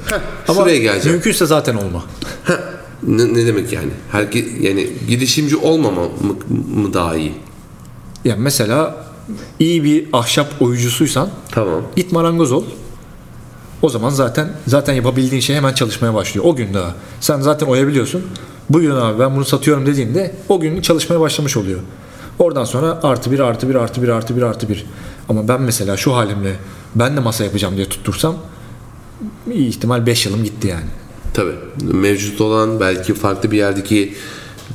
Ama 0.48 0.60
şuraya 0.60 0.78
geleceğim. 0.78 1.16
mümkünse 1.16 1.46
zaten 1.46 1.74
olma. 1.74 2.04
Ha, 2.44 2.60
ne, 3.02 3.34
ne 3.34 3.46
demek 3.46 3.72
yani? 3.72 3.90
Herke, 4.12 4.44
yani 4.60 4.88
girişimci 5.08 5.56
olmama 5.56 6.02
mı, 6.02 6.36
mı 6.76 6.94
daha 6.94 7.16
iyi? 7.16 7.32
Yani 8.24 8.40
mesela 8.40 9.06
iyi 9.58 9.84
bir 9.84 10.06
ahşap 10.12 10.62
oyucusuysan 10.62 11.30
Tamam. 11.50 11.82
git 11.96 12.12
marangoz 12.12 12.52
ol. 12.52 12.64
O 13.82 13.88
zaman 13.88 14.10
zaten 14.10 14.48
zaten 14.66 14.94
yapabildiğin 14.94 15.40
şey 15.40 15.56
hemen 15.56 15.74
çalışmaya 15.74 16.14
başlıyor. 16.14 16.46
O 16.46 16.56
gün 16.56 16.74
daha. 16.74 16.94
Sen 17.20 17.40
zaten 17.40 17.66
oyabiliyorsun. 17.66 18.22
Buyurun 18.70 19.00
abi 19.00 19.18
ben 19.18 19.36
bunu 19.36 19.44
satıyorum 19.44 19.86
dediğinde 19.86 20.34
o 20.48 20.60
gün 20.60 20.80
çalışmaya 20.80 21.20
başlamış 21.20 21.56
oluyor. 21.56 21.80
Oradan 22.38 22.64
sonra 22.64 23.00
artı 23.02 23.32
bir 23.32 23.40
artı 23.40 23.68
bir 23.68 23.74
artı 23.74 24.02
bir 24.02 24.08
artı 24.08 24.36
bir 24.36 24.42
artı 24.42 24.68
bir. 24.68 24.86
Ama 25.28 25.48
ben 25.48 25.62
mesela 25.62 25.96
şu 25.96 26.16
halimle 26.16 26.56
ben 26.94 27.16
de 27.16 27.20
masa 27.20 27.44
yapacağım 27.44 27.76
diye 27.76 27.88
tuttursam 27.88 28.36
iyi 29.52 29.68
ihtimal 29.68 30.06
5 30.06 30.26
yılım 30.26 30.44
gitti 30.44 30.68
yani. 30.68 30.86
Tabii. 31.34 31.54
Mevcut 31.82 32.40
olan 32.40 32.80
belki 32.80 33.14
farklı 33.14 33.50
bir 33.50 33.56
yerdeki 33.56 34.14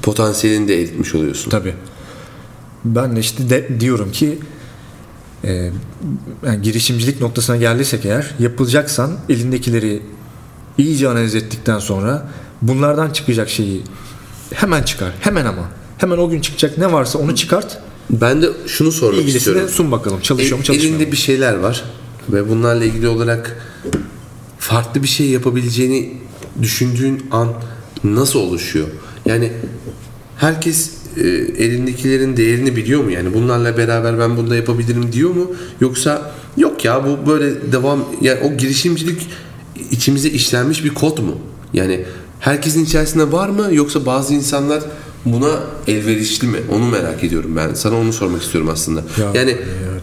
potansiyelini 0.02 0.68
de 0.68 0.82
eritmiş 0.82 1.16
oluyorsun. 1.16 1.50
Tabii. 1.50 1.74
Ben 2.86 3.16
de 3.16 3.20
işte 3.20 3.50
de 3.50 3.80
diyorum 3.80 4.12
ki 4.12 4.40
e, 5.44 5.72
yani 6.46 6.62
girişimcilik 6.62 7.22
noktasına 7.22 7.58
geldiysek 7.58 8.06
eğer 8.06 8.36
yapılacaksan 8.40 9.12
elindekileri 9.30 10.02
iyice 10.78 11.10
analiz 11.10 11.36
ettikten 11.36 11.80
sonra 11.80 12.30
bunlardan 12.62 13.10
çıkacak 13.10 13.50
şeyi 13.50 13.82
hemen 14.54 14.84
çıkar. 14.84 15.12
Hemen 15.20 15.46
ama. 15.46 15.70
Hemen 15.98 16.18
o 16.18 16.30
gün 16.30 16.42
çıkacak 16.42 16.78
ne 16.78 16.92
varsa 16.92 17.20
onu 17.20 17.36
çıkart. 17.36 17.78
Ben 18.10 18.42
de 18.42 18.48
şunu 18.68 18.92
sormak 18.92 19.20
İlgilisini 19.20 19.38
istiyorum. 19.40 19.70
sun 19.70 19.92
bakalım. 19.92 20.22
Çalışıyor 20.22 20.58
mu 20.58 20.62
El- 20.62 20.66
çalışmıyor 20.66 20.94
mu? 20.96 20.98
elinde 21.02 21.12
bir 21.12 21.18
şeyler 21.18 21.54
var 21.54 21.84
ve 22.30 22.50
bunlarla 22.50 22.86
ilgili 22.86 23.08
olarak 23.08 23.58
farklı 24.60 25.04
bir 25.04 25.08
şey 25.08 25.30
yapabileceğini 25.30 26.14
düşündüğün 26.62 27.26
an 27.32 27.54
nasıl 28.04 28.40
oluşuyor? 28.40 28.88
Yani 29.26 29.52
herkes 30.38 30.92
e, 31.18 31.28
elindekilerin 31.64 32.38
değerini 32.38 32.76
biliyor 32.76 33.04
mu? 33.04 33.12
Yani 33.12 33.34
bunlarla 33.34 33.78
beraber 33.78 34.20
ben 34.20 34.38
bunu 34.38 34.50
da 34.50 34.56
yapabilirim 34.56 35.12
diyor 35.14 35.30
mu? 35.30 35.52
Yoksa 35.82 36.32
yok 36.58 36.86
ya 36.86 37.06
bu 37.06 37.30
böyle 37.32 37.72
devam 37.72 38.06
yani 38.22 38.40
o 38.44 38.58
girişimcilik 38.58 39.28
içimize 39.92 40.30
işlenmiş 40.30 40.84
bir 40.84 40.94
kod 40.94 41.18
mu? 41.18 41.38
Yani 41.74 42.06
herkesin 42.40 42.86
içerisinde 42.86 43.32
var 43.32 43.50
mı 43.50 43.68
yoksa 43.72 44.06
bazı 44.06 44.34
insanlar 44.34 44.84
buna 45.26 45.60
elverişli 45.88 46.48
mi? 46.48 46.58
Onu 46.76 46.90
merak 46.90 47.24
ediyorum 47.24 47.56
ben. 47.56 47.74
Sana 47.74 47.98
onu 47.98 48.14
sormak 48.14 48.42
istiyorum 48.42 48.70
aslında. 48.74 49.04
Ya, 49.20 49.32
yani 49.34 49.58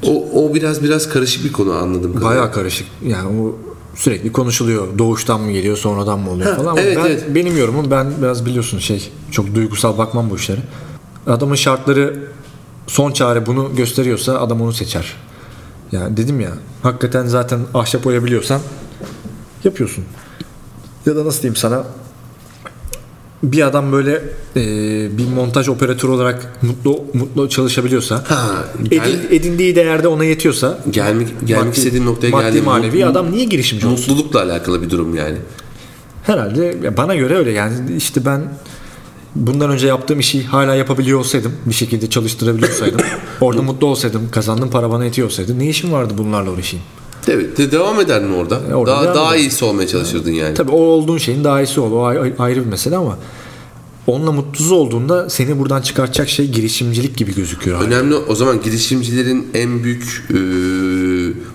o, 0.06 0.44
o 0.44 0.54
biraz 0.54 0.82
biraz 0.82 1.08
karışık 1.08 1.44
bir 1.44 1.52
konu 1.52 1.72
anladım. 1.72 2.12
kadarıyla. 2.12 2.30
Bayağı 2.30 2.52
karışık. 2.52 2.86
Yani 3.06 3.40
o 3.40 3.56
sürekli 3.94 4.32
konuşuluyor. 4.32 4.98
Doğuştan 4.98 5.40
mı 5.40 5.52
geliyor, 5.52 5.76
sonradan 5.76 6.18
mı 6.18 6.30
oluyor 6.30 6.50
Ha, 6.50 6.56
falan. 6.56 6.76
Evet, 6.76 6.96
ben, 6.96 7.06
evet. 7.06 7.24
benim 7.34 7.56
yorumum 7.56 7.90
ben 7.90 8.06
biraz 8.22 8.46
biliyorsun 8.46 8.78
şey 8.78 9.10
çok 9.30 9.54
duygusal 9.54 9.98
bakmam 9.98 10.30
bu 10.30 10.36
işlere. 10.36 10.60
Adamın 11.28 11.54
şartları 11.54 12.14
son 12.86 13.12
çare 13.12 13.46
bunu 13.46 13.76
gösteriyorsa 13.76 14.40
adam 14.40 14.60
onu 14.60 14.72
seçer. 14.72 15.14
Yani 15.92 16.16
dedim 16.16 16.40
ya 16.40 16.50
hakikaten 16.82 17.26
zaten 17.26 17.60
ahşap 17.74 18.06
oyabiliyorsan 18.06 18.60
yapıyorsun. 19.64 20.04
Ya 21.06 21.16
da 21.16 21.24
nasıl 21.24 21.42
diyeyim 21.42 21.56
sana 21.56 21.84
bir 23.42 23.66
adam 23.66 23.92
böyle 23.92 24.22
e, 24.56 24.62
bir 25.18 25.26
montaj 25.34 25.68
operatörü 25.68 26.12
olarak 26.12 26.62
mutlu 26.62 27.04
mutlu 27.14 27.48
çalışabiliyorsa 27.48 28.24
Ha, 28.28 28.64
edin, 28.80 28.88
gel- 28.90 29.26
edindiği 29.30 29.76
değerde 29.76 30.08
ona 30.08 30.24
yetiyorsa 30.24 30.78
gelmek 30.90 31.28
gelmek 31.46 31.74
maddi- 31.74 31.78
istediğin 31.78 32.06
noktaya 32.06 32.30
maddi 32.30 32.44
geldim. 32.44 32.64
manevi 32.64 33.06
adam 33.06 33.32
niye 33.32 33.44
girişimci 33.44 33.86
olsun? 33.86 34.14
Mutlulukla 34.14 34.42
alakalı 34.42 34.82
bir 34.82 34.90
durum 34.90 35.14
yani. 35.14 35.36
Herhalde 36.22 36.96
bana 36.96 37.14
göre 37.14 37.34
öyle 37.36 37.50
yani 37.50 37.74
işte 37.96 38.24
ben 38.24 38.42
bundan 39.34 39.70
önce 39.70 39.86
yaptığım 39.86 40.20
işi 40.20 40.44
hala 40.44 40.74
yapabiliyor 40.74 41.18
olsaydım 41.18 41.52
bir 41.66 41.74
şekilde 41.74 42.10
çalıştırabiliyorsaydım 42.10 43.00
orada 43.40 43.62
mutlu 43.62 43.86
olsaydım 43.86 44.30
kazandığım 44.30 44.70
para 44.70 44.90
bana 44.90 45.04
yetiyor 45.04 45.28
olsaydı 45.28 45.58
ne 45.58 45.68
işim 45.68 45.92
vardı 45.92 46.14
bunlarla 46.18 46.50
uğraşayım? 46.50 46.86
Evet, 47.28 47.58
de 47.58 47.72
devam 47.72 48.00
ederdin 48.00 48.32
orada. 48.32 48.60
E, 48.70 48.74
orada 48.74 48.92
daha 48.92 49.14
daha 49.14 49.34
ederim. 49.34 49.48
iyisi 49.48 49.64
olmaya 49.64 49.88
çalışırdın 49.88 50.30
yani. 50.30 50.54
Tabii 50.54 50.70
o 50.70 50.76
olduğun 50.80 51.18
şeyin 51.18 51.44
daha 51.44 51.62
iyisi 51.62 51.80
ol 51.80 51.92
o 51.92 52.04
ay- 52.04 52.32
ayrı 52.38 52.60
bir 52.64 52.70
mesele 52.70 52.96
ama 52.96 53.18
onunla 54.06 54.32
mutsuz 54.32 54.72
olduğunda 54.72 55.30
seni 55.30 55.58
buradan 55.58 55.82
çıkartacak 55.82 56.28
şey 56.28 56.48
girişimcilik 56.50 57.16
gibi 57.16 57.34
gözüküyor. 57.34 57.80
Önemli 57.80 58.14
o 58.14 58.34
zaman 58.34 58.62
girişimcilerin 58.62 59.46
en 59.54 59.84
büyük 59.84 60.24
e, 60.30 60.38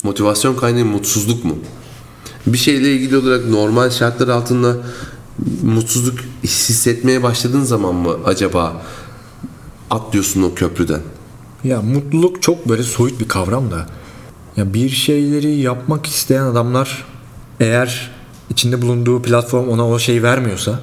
motivasyon 0.04 0.56
kaynağı 0.56 0.86
mutsuzluk 0.86 1.46
mu? 1.46 1.56
Bir 2.48 2.58
şeyle 2.58 2.94
ilgili 2.94 3.18
olarak 3.18 3.50
normal 3.50 3.90
şartlar 3.90 4.28
altında 4.28 4.78
mutsuzluk 5.64 6.20
hissetmeye 6.44 7.24
başladığın 7.24 7.64
zaman 7.64 7.96
mı 7.96 8.18
acaba 8.26 8.82
atlıyorsun 9.90 10.44
o 10.44 10.54
köprüden? 10.56 11.02
Ya 11.64 11.82
mutluluk 11.82 12.42
çok 12.42 12.70
böyle 12.70 12.84
soyut 12.84 13.20
bir 13.20 13.28
kavram 13.28 13.72
da. 13.72 13.86
Ya 14.58 14.74
bir 14.74 14.90
şeyleri 14.90 15.56
yapmak 15.56 16.06
isteyen 16.08 16.44
adamlar 16.44 17.06
eğer 17.60 18.12
içinde 18.50 18.82
bulunduğu 18.82 19.22
platform 19.22 19.70
ona 19.70 19.90
o 19.90 20.00
şey 20.00 20.24
vermiyorsa 20.24 20.80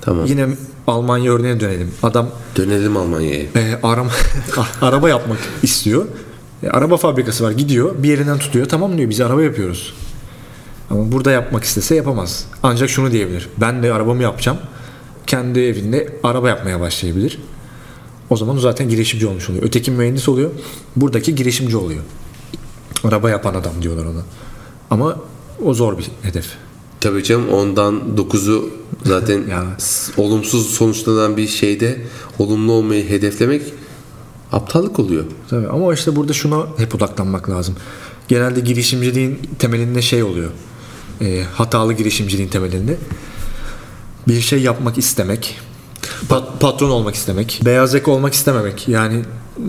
Tamam. 0.00 0.26
yine 0.26 0.48
Almanya 0.86 1.32
örneğine 1.32 1.60
dönelim. 1.60 1.90
Adam 2.02 2.28
Dönelim 2.56 2.96
Almanya'ya. 2.96 3.40
e, 3.56 3.78
arama, 3.82 4.10
araba 4.82 5.08
yapmak 5.08 5.38
istiyor. 5.62 6.04
E, 6.62 6.68
araba 6.68 6.96
fabrikası 6.96 7.44
var 7.44 7.50
gidiyor 7.50 8.02
bir 8.02 8.08
yerinden 8.08 8.38
tutuyor 8.38 8.66
tamam 8.68 8.98
diyor 8.98 9.10
biz 9.10 9.20
araba 9.20 9.42
yapıyoruz. 9.42 9.94
Ama 10.90 11.12
burada 11.12 11.30
yapmak 11.30 11.64
istese 11.64 11.94
yapamaz. 11.94 12.46
Ancak 12.62 12.90
şunu 12.90 13.12
diyebilir. 13.12 13.48
Ben 13.60 13.82
de 13.82 13.92
arabamı 13.92 14.22
yapacağım. 14.22 14.58
Kendi 15.26 15.60
evinde 15.60 16.18
araba 16.22 16.48
yapmaya 16.48 16.80
başlayabilir. 16.80 17.38
O 18.30 18.36
zaman 18.36 18.56
o 18.56 18.60
zaten 18.60 18.88
girişimci 18.88 19.26
olmuş 19.26 19.50
oluyor. 19.50 19.64
Öteki 19.64 19.90
mühendis 19.90 20.28
oluyor. 20.28 20.50
Buradaki 20.96 21.34
girişimci 21.34 21.76
oluyor. 21.76 22.00
Araba 23.04 23.30
yapan 23.30 23.54
adam 23.54 23.72
diyorlar 23.82 24.04
ona. 24.04 24.22
Ama 24.90 25.16
o 25.64 25.74
zor 25.74 25.98
bir 25.98 26.06
hedef. 26.22 26.46
Tabii 27.00 27.24
canım 27.24 27.48
ondan 27.48 28.00
9'u 28.16 28.70
zaten 29.04 29.46
Ya. 29.50 29.64
s- 29.78 30.22
olumsuz 30.22 30.66
sonuçlanan 30.70 31.36
bir 31.36 31.46
şeyde 31.48 32.00
olumlu 32.38 32.72
olmayı 32.72 33.08
hedeflemek 33.08 33.62
aptallık 34.52 34.98
oluyor. 34.98 35.24
Tabii 35.50 35.68
ama 35.68 35.94
işte 35.94 36.16
burada 36.16 36.32
şuna 36.32 36.66
hep 36.76 36.94
odaklanmak 36.94 37.50
lazım. 37.50 37.74
Genelde 38.28 38.60
girişimciliğin 38.60 39.38
temelinde 39.58 40.02
şey 40.02 40.22
oluyor. 40.22 40.50
E, 41.20 41.44
hatalı 41.54 41.92
girişimciliğin 41.92 42.48
temelinde 42.48 42.96
bir 44.28 44.40
şey 44.40 44.62
yapmak 44.62 44.98
istemek, 44.98 45.58
pat- 46.28 46.58
patron 46.60 46.90
olmak 46.90 47.14
istemek, 47.14 47.60
beyaz 47.64 47.94
yaka 47.94 48.10
olmak 48.10 48.34
istememek. 48.34 48.88
Yani 48.88 49.22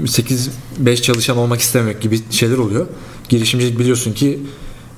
8-5 0.03 1.01
çalışan 1.01 1.37
olmak 1.37 1.59
istememek 1.59 2.01
gibi 2.01 2.19
şeyler 2.29 2.57
oluyor. 2.57 2.85
Girişimcilik 3.29 3.79
biliyorsun 3.79 4.13
ki 4.13 4.39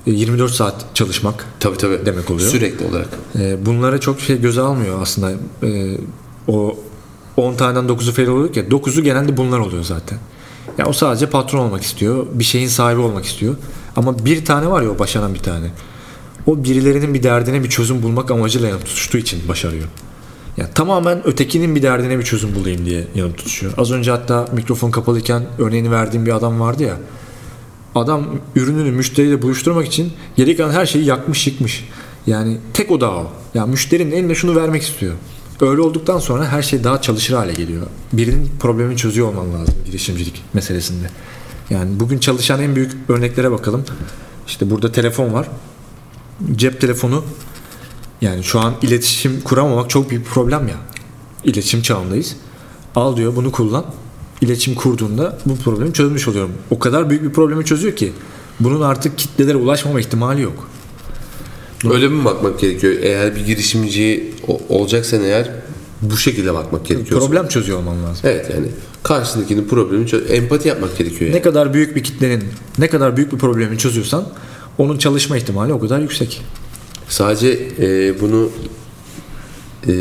e, 0.07 0.11
24 0.11 0.51
saat 0.51 0.85
çalışmak. 0.95 1.45
Tabii 1.59 1.77
tabii. 1.77 1.99
Demek 2.05 2.31
oluyor. 2.31 2.49
Sürekli 2.49 2.85
olarak. 2.85 3.09
E, 3.39 3.65
bunlara 3.65 3.99
çok 3.99 4.19
şey 4.21 4.41
göze 4.41 4.61
almıyor 4.61 5.01
aslında. 5.01 5.31
E, 5.63 5.97
o 6.47 6.77
10 7.37 7.55
taneden 7.55 7.85
9'u 7.85 8.11
fail 8.11 8.27
oluyor 8.27 8.55
ya 8.55 8.63
9'u 8.63 9.03
genelde 9.03 9.37
bunlar 9.37 9.59
oluyor 9.59 9.83
zaten. 9.83 10.17
Ya 10.77 10.85
o 10.85 10.93
sadece 10.93 11.29
patron 11.29 11.59
olmak 11.59 11.83
istiyor. 11.83 12.25
Bir 12.33 12.43
şeyin 12.43 12.67
sahibi 12.67 12.99
olmak 13.01 13.25
istiyor. 13.25 13.55
Ama 13.95 14.25
bir 14.25 14.45
tane 14.45 14.69
var 14.69 14.81
ya 14.81 14.89
o 14.91 14.99
başaran 14.99 15.33
bir 15.33 15.39
tane. 15.39 15.71
O 16.45 16.63
birilerinin 16.63 17.13
bir 17.13 17.23
derdine 17.23 17.63
bir 17.63 17.69
çözüm 17.69 18.03
bulmak 18.03 18.31
amacıyla 18.31 18.67
yanıp 18.67 18.85
tutuştuğu 18.85 19.17
için 19.17 19.47
başarıyor. 19.47 19.87
Yani 20.57 20.69
tamamen 20.75 21.27
ötekinin 21.27 21.75
bir 21.75 21.81
derdine 21.81 22.19
bir 22.19 22.23
çözüm 22.23 22.55
bulayım 22.55 22.85
diye 22.85 23.07
yanıp 23.15 23.37
tutuşuyor. 23.37 23.73
Az 23.77 23.91
önce 23.91 24.11
hatta 24.11 24.45
mikrofon 24.53 24.91
kapalıyken 24.91 25.43
örneğini 25.57 25.91
verdiğim 25.91 26.25
bir 26.25 26.35
adam 26.35 26.59
vardı 26.59 26.83
ya. 26.83 26.97
Adam 27.95 28.25
ürününü 28.55 28.91
müşteriyle 28.91 29.41
buluşturmak 29.41 29.87
için 29.87 30.13
geri 30.35 30.57
kalan 30.57 30.71
her 30.71 30.85
şeyi 30.85 31.05
yakmış 31.05 31.47
yıkmış. 31.47 31.89
Yani 32.27 32.57
tek 32.73 32.91
odağı 32.91 33.15
o. 33.15 33.31
Yani 33.53 33.71
müşterinin 33.71 34.11
eline 34.11 34.35
şunu 34.35 34.55
vermek 34.55 34.81
istiyor. 34.81 35.13
Öyle 35.61 35.81
olduktan 35.81 36.19
sonra 36.19 36.47
her 36.47 36.61
şey 36.61 36.83
daha 36.83 37.01
çalışır 37.01 37.33
hale 37.33 37.53
geliyor. 37.53 37.87
Birinin 38.13 38.51
problemini 38.59 38.97
çözüyor 38.97 39.27
olman 39.27 39.53
lazım 39.53 39.75
girişimcilik 39.85 40.43
meselesinde. 40.53 41.07
Yani 41.69 41.99
bugün 41.99 42.19
çalışan 42.19 42.61
en 42.61 42.75
büyük 42.75 42.91
örneklere 43.09 43.51
bakalım. 43.51 43.83
İşte 44.47 44.69
burada 44.69 44.91
telefon 44.91 45.33
var. 45.33 45.47
Cep 46.55 46.81
telefonu 46.81 47.23
yani 48.21 48.43
şu 48.43 48.59
an 48.59 48.73
iletişim 48.81 49.41
kuramamak 49.41 49.89
çok 49.89 50.09
büyük 50.09 50.25
bir 50.25 50.29
problem 50.29 50.67
ya. 50.67 50.75
İletişim 51.43 51.81
çağındayız. 51.81 52.35
Al 52.95 53.17
diyor 53.17 53.35
bunu 53.35 53.51
kullan. 53.51 53.85
İletişim 54.41 54.75
kurduğunda 54.75 55.37
bu 55.45 55.55
problemi 55.57 55.93
çözmüş 55.93 56.27
oluyorum. 56.27 56.51
O 56.71 56.79
kadar 56.79 57.09
büyük 57.09 57.23
bir 57.23 57.31
problemi 57.31 57.65
çözüyor 57.65 57.95
ki 57.95 58.13
bunun 58.59 58.81
artık 58.81 59.17
kitlelere 59.17 59.55
ulaşmama 59.57 59.99
ihtimali 59.99 60.41
yok. 60.41 60.69
Öyle 61.91 62.07
mi 62.07 62.25
bakmak 62.25 62.59
gerekiyor? 62.59 62.93
Eğer 63.01 63.35
bir 63.35 63.45
girişimci 63.45 64.33
olacaksan 64.69 65.23
eğer 65.23 65.51
bu 66.01 66.17
şekilde 66.17 66.53
bakmak 66.53 66.85
gerekiyor. 66.85 67.19
Problem 67.19 67.47
çözüyor 67.47 67.77
olman 67.77 68.03
lazım. 68.03 68.21
Evet 68.23 68.49
yani 68.53 68.67
karşındakinin 69.03 69.67
problemini 69.67 70.07
çöz- 70.07 70.31
empati 70.31 70.67
yapmak 70.67 70.97
gerekiyor 70.97 71.21
yani. 71.21 71.35
Ne 71.35 71.41
kadar 71.41 71.73
büyük 71.73 71.95
bir 71.95 72.03
kitlenin 72.03 72.43
ne 72.77 72.87
kadar 72.87 73.17
büyük 73.17 73.33
bir 73.33 73.37
problemi 73.37 73.77
çözüyorsan 73.77 74.25
onun 74.77 74.97
çalışma 74.97 75.37
ihtimali 75.37 75.73
o 75.73 75.79
kadar 75.79 75.99
yüksek. 75.99 76.41
Sadece 77.09 77.67
e, 77.79 78.21
bunu 78.21 78.49
e, 79.87 79.93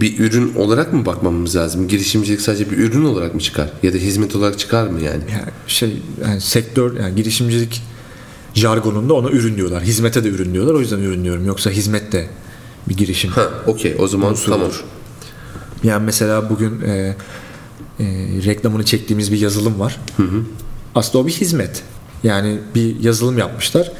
bir 0.00 0.18
ürün 0.18 0.54
olarak 0.54 0.92
mı 0.92 1.06
bakmamız 1.06 1.56
lazım? 1.56 1.88
Girişimcilik 1.88 2.40
sadece 2.40 2.70
bir 2.70 2.78
ürün 2.78 3.04
olarak 3.04 3.34
mı 3.34 3.40
çıkar? 3.40 3.70
Ya 3.82 3.92
da 3.92 3.96
hizmet 3.96 4.36
olarak 4.36 4.58
çıkar 4.58 4.86
mı 4.86 5.00
yani? 5.00 5.22
Yani 5.32 5.50
şey 5.66 6.02
yani 6.26 6.40
sektör 6.40 7.00
yani 7.00 7.14
girişimcilik 7.14 7.82
jargonunda 8.54 9.14
ona 9.14 9.30
ürün 9.30 9.56
diyorlar. 9.56 9.82
Hizmete 9.82 10.24
de 10.24 10.28
ürün 10.28 10.54
diyorlar. 10.54 10.74
O 10.74 10.80
yüzden 10.80 10.98
ürün 10.98 11.24
diyorum. 11.24 11.46
Yoksa 11.46 11.70
hizmet 11.70 12.12
de 12.12 12.26
bir 12.88 12.96
girişim. 12.96 13.30
Ha, 13.30 13.50
okey 13.66 13.96
o 13.98 14.08
zaman 14.08 14.30
Unsurudur. 14.30 14.52
tamam. 14.58 14.70
Yani 15.84 16.04
mesela 16.04 16.50
bugün 16.50 16.80
e, 16.80 16.90
e, 18.00 18.04
reklamını 18.46 18.84
çektiğimiz 18.84 19.32
bir 19.32 19.38
yazılım 19.40 19.80
var. 19.80 20.00
Aslında 20.94 21.18
o 21.24 21.26
bir 21.26 21.32
hizmet. 21.32 21.82
Yani 22.24 22.58
bir 22.74 23.00
yazılım 23.00 23.38
yapmışlar. 23.38 23.92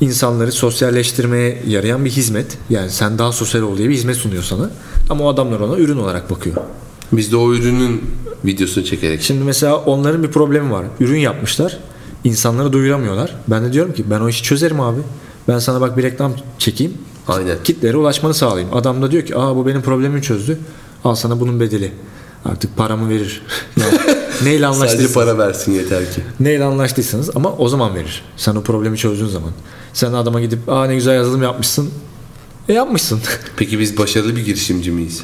İnsanları 0.00 0.52
sosyalleştirmeye 0.52 1.62
yarayan 1.66 2.04
bir 2.04 2.10
hizmet. 2.10 2.58
Yani 2.70 2.90
sen 2.90 3.18
daha 3.18 3.32
sosyal 3.32 3.62
ol 3.62 3.78
diye 3.78 3.88
bir 3.88 3.94
hizmet 3.94 4.16
sunuyor 4.16 4.42
sana. 4.42 4.70
Ama 5.10 5.24
o 5.24 5.28
adamlar 5.28 5.60
ona 5.60 5.76
ürün 5.76 5.96
olarak 5.96 6.30
bakıyor. 6.30 6.56
Biz 7.12 7.32
de 7.32 7.36
o 7.36 7.54
ürünün 7.54 8.02
videosunu 8.44 8.84
çekerek. 8.84 9.22
Şimdi 9.22 9.44
mesela 9.44 9.76
onların 9.76 10.22
bir 10.22 10.30
problemi 10.30 10.70
var. 10.70 10.84
Ürün 11.00 11.18
yapmışlar. 11.18 11.78
İnsanlara 12.24 12.72
duyuramıyorlar. 12.72 13.36
Ben 13.48 13.64
de 13.64 13.72
diyorum 13.72 13.92
ki 13.94 14.04
ben 14.10 14.20
o 14.20 14.28
işi 14.28 14.42
çözerim 14.42 14.80
abi. 14.80 15.00
Ben 15.48 15.58
sana 15.58 15.80
bak 15.80 15.96
bir 15.96 16.02
reklam 16.02 16.32
çekeyim. 16.58 16.94
Aynen. 17.28 17.56
Kitlere 17.64 17.96
ulaşmanı 17.96 18.34
sağlayayım. 18.34 18.74
Adam 18.74 19.02
da 19.02 19.10
diyor 19.10 19.26
ki 19.26 19.36
aa 19.36 19.56
bu 19.56 19.66
benim 19.66 19.82
problemimi 19.82 20.22
çözdü. 20.22 20.58
Al 21.04 21.14
sana 21.14 21.40
bunun 21.40 21.60
bedeli. 21.60 21.92
Artık 22.52 22.76
paramı 22.76 23.08
verir. 23.08 23.42
Yani 23.76 23.92
neyle 24.42 24.64
Sadece 24.64 24.66
anlaştıysanız. 24.66 25.14
para 25.14 25.38
versin 25.38 25.72
yeter 25.72 26.12
ki. 26.12 26.20
Neyle 26.40 26.64
anlaştıysanız 26.64 27.30
ama 27.36 27.52
o 27.52 27.68
zaman 27.68 27.94
verir. 27.94 28.24
Sen 28.36 28.56
o 28.56 28.62
problemi 28.62 28.98
çözdüğün 28.98 29.26
zaman. 29.26 29.50
Sen 29.92 30.12
adama 30.12 30.40
gidip 30.40 30.68
aa 30.68 30.86
ne 30.86 30.94
güzel 30.94 31.14
yazılım 31.14 31.42
yapmışsın. 31.42 31.90
E 32.68 32.72
yapmışsın. 32.72 33.20
Peki 33.56 33.78
biz 33.78 33.98
başarılı 33.98 34.36
bir 34.36 34.44
girişimci 34.44 34.90
miyiz? 34.90 35.22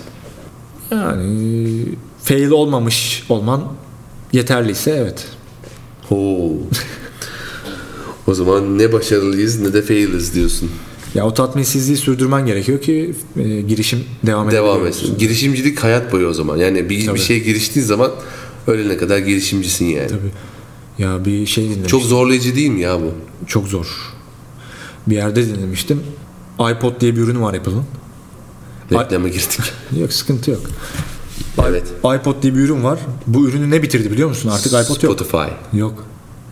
yani 0.91 1.85
fail 2.23 2.51
olmamış 2.51 3.25
olman 3.29 3.63
yeterliyse 4.33 4.91
evet. 4.91 5.27
Oo. 6.11 6.51
o 8.27 8.35
zaman 8.35 8.79
ne 8.79 8.93
başarılıyız 8.93 9.61
ne 9.61 9.73
de 9.73 9.83
fail'iz 9.83 10.35
diyorsun. 10.35 10.71
Ya 11.15 11.27
o 11.27 11.35
tatminsizliği 11.35 11.97
sürdürmen 11.97 12.47
gerekiyor 12.47 12.81
ki 12.81 13.15
e, 13.37 13.61
girişim 13.61 14.05
devam 14.27 14.51
Devam 14.51 14.77
edebiliyor 14.77 14.89
etsin. 14.89 15.19
Girişimcilik 15.19 15.85
hayat 15.85 16.13
boyu 16.13 16.27
o 16.27 16.33
zaman. 16.33 16.57
Yani 16.57 16.91
bir, 16.91 17.07
Tabii. 17.07 17.15
bir 17.15 17.21
şeye 17.21 17.39
giriştiğin 17.39 17.87
zaman 17.87 18.11
ölene 18.67 18.97
kadar 18.97 19.19
girişimcisin 19.19 19.85
yani. 19.85 20.09
Tabii. 20.09 20.33
Ya 20.99 21.25
bir 21.25 21.47
şey 21.47 21.65
dinlemiştim. 21.65 21.87
Çok 21.87 22.03
zorlayıcı 22.03 22.57
değil 22.57 22.71
mi 22.71 22.81
ya 22.81 23.01
bu? 23.01 23.13
Çok 23.47 23.69
zor. 23.69 23.87
Bir 25.07 25.17
yerde 25.17 25.47
dinlemiştim. 25.47 26.03
iPod 26.61 27.01
diye 27.01 27.17
bir 27.17 27.21
ürün 27.21 27.43
var 27.43 27.55
Apple'ın. 27.55 27.85
Reklama 28.93 29.29
girdik. 29.29 29.61
Yok 30.01 30.13
sıkıntı 30.13 30.51
yok. 30.51 30.61
evet. 31.69 31.87
iPod 32.05 32.43
diye 32.43 32.55
bir 32.55 32.59
ürün 32.59 32.85
var. 32.85 32.99
Bu 33.27 33.49
ürünü 33.49 33.71
ne 33.71 33.83
bitirdi 33.83 34.11
biliyor 34.11 34.29
musun? 34.29 34.49
Artık 34.49 34.73
iPod 34.73 35.03
yok. 35.03 35.21
Spotify. 35.21 35.77
Yok. 35.79 36.05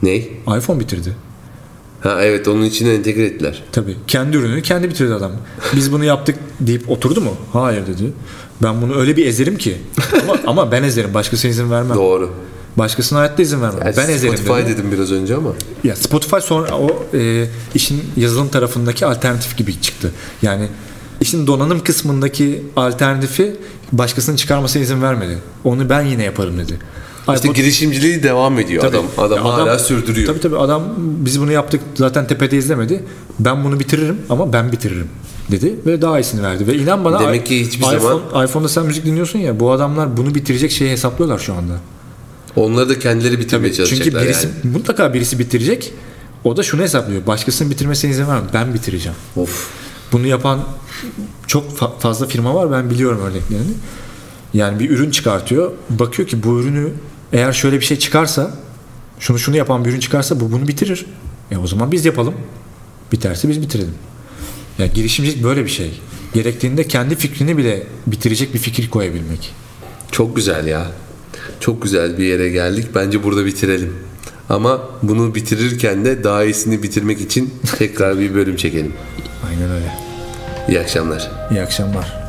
Ney? 0.02 0.32
iPhone 0.58 0.80
bitirdi. 0.80 1.16
Ha 2.00 2.22
evet 2.22 2.48
onun 2.48 2.62
içine 2.62 2.94
entegre 2.94 3.24
ettiler. 3.24 3.62
Tabii. 3.72 3.96
Kendi 4.06 4.36
ürününü 4.36 4.62
kendi 4.62 4.90
bitirdi 4.90 5.14
adam. 5.14 5.32
Biz 5.76 5.92
bunu 5.92 6.04
yaptık 6.04 6.36
deyip 6.60 6.90
oturdu 6.90 7.20
mu? 7.20 7.36
Hayır 7.52 7.86
dedi. 7.86 8.12
Ben 8.62 8.82
bunu 8.82 8.96
öyle 8.96 9.16
bir 9.16 9.26
ezerim 9.26 9.56
ki. 9.56 9.76
Ama, 10.22 10.36
ama 10.46 10.72
ben 10.72 10.82
ezerim. 10.82 11.14
Başkasına 11.14 11.50
izin 11.50 11.70
vermem. 11.70 11.96
Doğru. 11.96 12.30
Başkasına 12.76 13.18
hayatta 13.18 13.42
izin 13.42 13.62
vermem. 13.62 13.80
Yani 13.84 13.96
ben 13.96 14.08
ezerim 14.08 14.36
Spotify 14.36 14.60
dedi. 14.66 14.78
dedim 14.78 14.92
biraz 14.92 15.12
önce 15.12 15.36
ama. 15.36 15.52
Ya 15.84 15.96
Spotify 15.96 16.36
sonra 16.40 16.78
o 16.78 17.06
e, 17.14 17.46
işin 17.74 18.02
yazılım 18.16 18.48
tarafındaki 18.48 19.06
alternatif 19.06 19.56
gibi 19.56 19.80
çıktı. 19.80 20.12
Yani 20.42 20.68
işin 21.20 21.46
donanım 21.46 21.84
kısmındaki 21.84 22.62
alternatifi 22.76 23.56
başkasının 23.92 24.36
çıkarmasına 24.36 24.82
izin 24.82 25.02
vermedi. 25.02 25.38
Onu 25.64 25.88
ben 25.88 26.02
yine 26.02 26.24
yaparım 26.24 26.58
dedi. 26.58 26.78
İşte 27.34 27.48
iPod- 27.48 27.54
girişimciliği 27.54 28.22
devam 28.22 28.58
ediyor 28.58 28.82
Tabii. 28.82 28.96
adam. 28.96 29.04
Adam 29.18 29.38
Ya 29.38 29.44
hala 29.44 29.78
sürdürüyor. 29.78 30.26
Tabii 30.26 30.40
tabii 30.40 30.56
adam 30.58 30.82
biz 30.96 31.40
bunu 31.40 31.52
yaptık 31.52 31.80
zaten 31.94 32.26
tepede 32.26 32.56
izlemedi. 32.56 33.04
Ben 33.38 33.64
bunu 33.64 33.80
bitiririm 33.80 34.16
ama 34.30 34.52
ben 34.52 34.72
bitiririm 34.72 35.08
dedi 35.50 35.74
ve 35.86 36.02
daha 36.02 36.20
iyisini 36.20 36.42
verdi. 36.42 36.66
Ve 36.66 36.74
inan 36.76 37.04
bana 37.04 37.20
Demek 37.20 37.46
ki 37.46 37.66
hiçbir 37.66 37.82
iPhone, 37.84 37.98
zaman- 38.00 38.44
iPhone'da 38.46 38.68
sen 38.68 38.86
müzik 38.86 39.04
dinliyorsun 39.06 39.38
ya 39.38 39.60
bu 39.60 39.70
adamlar 39.72 40.16
bunu 40.16 40.34
bitirecek 40.34 40.70
şeyi 40.70 40.90
hesaplıyorlar 40.90 41.38
şu 41.38 41.54
anda. 41.54 41.72
Onları 42.56 42.88
da 42.88 42.98
kendileri 42.98 43.38
bitirmeye 43.38 43.72
Çünkü 43.72 43.88
çalışacaklar 43.88 44.22
birisi 44.24 44.46
yani. 44.64 44.72
mutlaka 44.76 45.14
birisi 45.14 45.38
bitirecek. 45.38 45.92
O 46.44 46.56
da 46.56 46.62
şunu 46.62 46.82
hesaplıyor. 46.82 47.26
Başkasının 47.26 47.70
bitirmesine 47.70 48.10
izin 48.10 48.26
vermem. 48.28 48.44
Ben 48.54 48.74
bitireceğim. 48.74 49.16
Of. 49.36 49.66
Bunu 50.12 50.26
yapan 50.26 50.60
çok 51.46 51.64
fa- 51.78 51.98
fazla 51.98 52.26
firma 52.26 52.54
var. 52.54 52.72
Ben 52.72 52.90
biliyorum 52.90 53.20
örneklerini. 53.20 53.72
Yani 54.54 54.78
bir 54.78 54.90
ürün 54.90 55.10
çıkartıyor. 55.10 55.72
Bakıyor 55.90 56.28
ki 56.28 56.42
bu 56.42 56.60
ürünü 56.60 56.88
eğer 57.32 57.52
şöyle 57.52 57.80
bir 57.80 57.84
şey 57.84 57.98
çıkarsa 57.98 58.54
şunu 59.18 59.38
şunu 59.38 59.56
yapan 59.56 59.84
bir 59.84 59.90
ürün 59.90 60.00
çıkarsa 60.00 60.40
bu 60.40 60.52
bunu 60.52 60.68
bitirir. 60.68 61.06
E 61.50 61.56
o 61.56 61.66
zaman 61.66 61.92
biz 61.92 62.04
yapalım. 62.04 62.34
Biterse 63.12 63.48
biz 63.48 63.62
bitirelim. 63.62 63.94
Ya 64.78 64.86
girişimcilik 64.86 65.44
böyle 65.44 65.64
bir 65.64 65.70
şey. 65.70 66.00
Gerektiğinde 66.34 66.88
kendi 66.88 67.14
fikrini 67.14 67.56
bile 67.56 67.86
bitirecek 68.06 68.54
bir 68.54 68.58
fikir 68.58 68.90
koyabilmek. 68.90 69.54
Çok 70.12 70.36
güzel 70.36 70.66
ya. 70.66 70.86
Çok 71.60 71.82
güzel 71.82 72.18
bir 72.18 72.24
yere 72.24 72.48
geldik. 72.48 72.86
Bence 72.94 73.22
burada 73.22 73.46
bitirelim. 73.46 73.94
Ama 74.48 74.80
bunu 75.02 75.34
bitirirken 75.34 76.04
de 76.04 76.24
daha 76.24 76.44
iyisini 76.44 76.82
bitirmek 76.82 77.20
için 77.20 77.54
tekrar 77.78 78.18
bir 78.18 78.34
bölüm 78.34 78.56
çekelim. 78.56 78.92
Aynen 79.48 79.70
öyle. 79.70 79.92
İyi 80.68 80.80
akşamlar. 80.80 81.30
İyi 81.50 81.62
akşamlar. 81.62 82.19